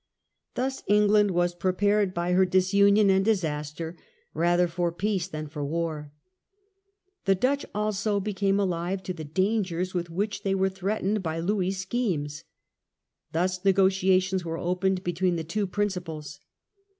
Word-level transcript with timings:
Thus 0.55 0.81
England 0.87 1.29
was 1.29 1.53
prepared 1.53 2.11
by 2.11 2.31
her 2.33 2.43
disunion 2.43 3.11
and 3.11 3.23
disaster 3.23 3.95
rather 4.33 4.67
for 4.67 4.91
peace 4.91 5.27
than 5.27 5.45
for 5.45 5.63
war. 5.63 6.11
The 7.25 7.35
Dutch 7.35 7.67
also 7.75 8.19
became 8.19 8.59
alive 8.59 8.97
p^^^^ 9.01 9.01
^^ 9.01 9.03
to 9.05 9.13
the 9.13 9.23
dangers 9.23 9.93
with 9.93 10.09
which 10.09 10.41
they 10.41 10.55
were 10.55 10.69
threat 10.69 11.01
Breda, 11.03 11.13
July, 11.19 11.19
ened 11.19 11.21
by 11.23 11.39
Louis' 11.39 11.71
schemes. 11.73 12.43
Thus 13.31 13.63
negotiations 13.63 14.41
"^' 14.43 14.43
were 14.43 14.57
opened 14.57 15.03
between 15.03 15.35
the 15.35 15.43
two 15.43 15.67
principals. 15.67 16.39